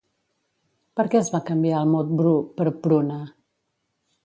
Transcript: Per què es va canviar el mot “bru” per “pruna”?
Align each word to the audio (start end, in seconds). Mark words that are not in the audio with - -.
Per 0.99 1.05
què 1.15 1.19
es 1.19 1.29
va 1.35 1.41
canviar 1.51 1.83
el 1.87 1.93
mot 1.97 2.17
“bru” 2.23 2.33
per 2.57 2.69
“pruna”? 2.87 3.21